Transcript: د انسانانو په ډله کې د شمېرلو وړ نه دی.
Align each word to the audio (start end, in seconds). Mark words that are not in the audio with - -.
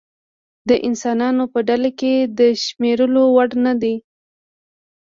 د 0.69 0.71
انسانانو 0.87 1.43
په 1.53 1.59
ډله 1.67 1.89
کې 1.99 2.13
د 2.37 2.39
شمېرلو 2.63 3.23
وړ 3.35 3.49
نه 3.65 3.73
دی. 3.81 3.95